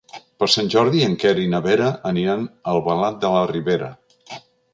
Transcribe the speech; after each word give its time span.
Per 0.43 0.47
Sant 0.51 0.69
Jordi 0.75 1.03
en 1.07 1.13
Quer 1.23 1.33
i 1.41 1.45
na 1.51 1.59
Vera 1.65 1.89
aniran 2.13 2.49
a 2.55 2.75
Albalat 2.75 3.21
de 3.27 3.33
la 3.37 3.45
Ribera. 3.53 3.93